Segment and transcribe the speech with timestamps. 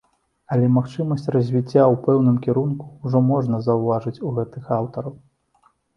[0.53, 5.15] Але магчымасць развіцця ў пэўным кірунку ўжо можна заўважыць у гэтых аўтараў.